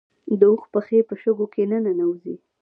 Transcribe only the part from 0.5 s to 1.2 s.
اوښ پښې په